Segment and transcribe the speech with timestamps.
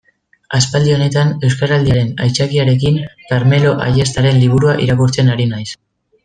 [0.59, 2.97] Aspaldi honetan, Euskaraldiaren aitzakiarekin,
[3.33, 5.69] Karmelo Ayestaren liburua irakurtzen ari naiz.